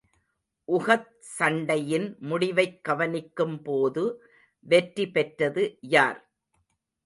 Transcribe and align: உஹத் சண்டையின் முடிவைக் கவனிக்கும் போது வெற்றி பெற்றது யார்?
உஹத் 0.67 1.11
சண்டையின் 1.37 2.17
முடிவைக் 2.21 2.83
கவனிக்கும் 2.83 3.61
போது 3.61 4.03
வெற்றி 4.65 5.07
பெற்றது 5.07 5.63
யார்? 5.89 6.19